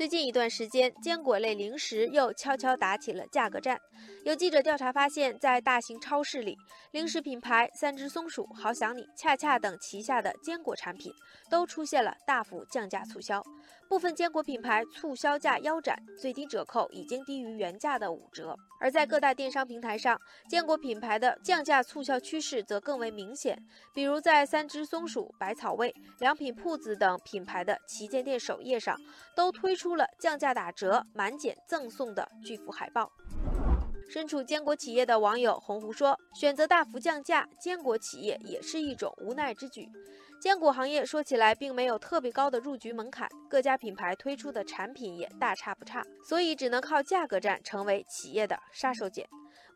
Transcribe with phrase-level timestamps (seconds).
[0.00, 3.78] 最近一段时间，坚果类零食又悄悄打起了价格战。
[4.24, 6.56] 有记者调查发现，在大型超市里，
[6.92, 11.12] 零食品牌三只松鼠、好想你、恰恰等旗下的坚果产品
[11.50, 13.42] 都出现了大幅降价促销。
[13.90, 18.56] 部分坚果品牌促销价腰斩，最低折扣已经低于原价的五折。
[18.80, 23.58] 而在各大电商平台上，坚果品牌的降价促销趋势则更为明显。
[23.92, 28.96] 比如在三只松鼠、百草味、良品铺子等品牌的旗舰店首页上，
[29.34, 33.10] 都推出出了降价打折、满减赠送的巨幅海报。
[34.08, 39.88] 身处坚果企业的网友红狐说：“选择大幅降价，坚果企业也是一种无奈之举。
[40.40, 49.26] 坚果行业说起来并没有特别高的入局门槛，各家品牌推出的产品也大差不差，所以只能靠价格战成为企业的杀手锏。”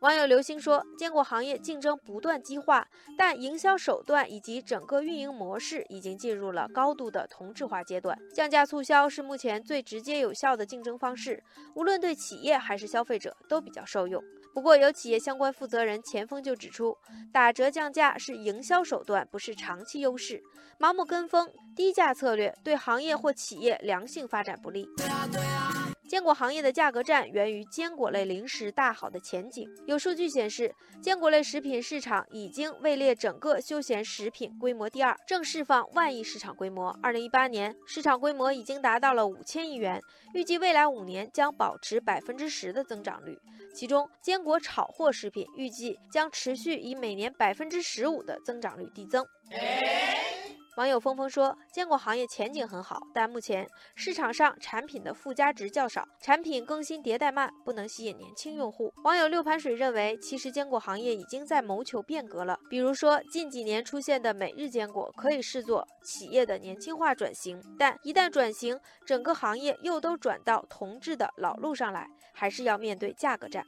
[0.05, 2.87] 网友刘星说：“坚果行业竞争不断激化，
[3.17, 8.15] 但营销手段以及整个运营模式已经进入了高度的同质化阶段。
[8.31, 14.23] 降价促销是目前最直接有效的竞争方式，无论对企业还是消费者都比较受用。
[14.53, 16.95] 不过，有企业相关负责人钱锋就指出，
[17.33, 20.39] 打折降价是营销手段，不是长期优势。
[20.79, 24.87] 盲目跟风、低价策略对行业或企业良性发展不利。”
[26.07, 29.67] 坚果行业的价格战源于坚果类零食大好的前景。
[29.87, 36.95] 有数据显示，坚果类食品市场已经位列整个休闲食品规模第二，正释放万亿市场规模。
[37.01, 39.99] 二零一八年市场规模已经达到了五千亿元，
[40.33, 43.37] 预计未来五年将保持百分之十的增长率。
[43.73, 49.25] 其中，坚果炒货食品预计将持续以每年百分之十五的增长率递增。
[50.75, 62.59] 网友峰峰说：“坚果行业前景很好，但目前市场上产品的附加值较少，产品更新迭代慢，不能吸引年轻用户。”网友六盘水认为，其实坚果行业已经在谋求变革了。
[62.69, 73.65] 比如说，近几年出现的每日坚果可以视作企业的年轻化转型，但一旦转型，整个行业又都转到同质的老路上来，还是要面对价格战。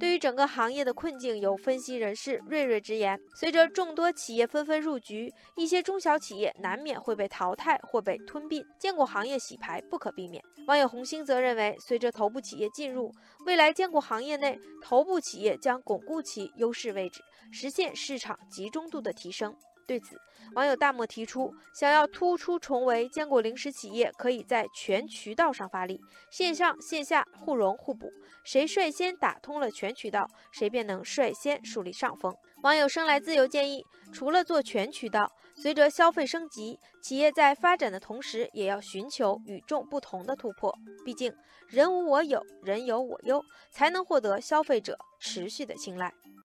[0.00, 10.42] 对于整个行业的困境，有分析人士瑞瑞直言：随着众多企业纷纷入局，一些中小企业难免会被淘汰或被吞并，坚果行业洗牌不可避免。
[10.66, 13.12] 网友红星则认为，随着头部企业进入，
[13.44, 17.20] 未来坚果行业内头部企业将巩固其优势位置，
[17.52, 19.54] 实现市场集中度的提升。
[19.86, 20.16] 对此，
[20.54, 28.08] 网友大漠提出，想要突出重围，坚果零食企业可以在全渠道上发力，线上线下互融互补，
[28.44, 32.32] 谁率先打通了全渠道，谁便能率先树立上风。
[32.62, 40.72] 网友生来自由建议，除了做全渠道，随着消费升级，企业在发展的同时，也要寻求与众不同的突破。
[41.04, 41.34] 毕竟，
[41.66, 46.12] 人无我有，人有我优，才能获得消费者持续的青睐。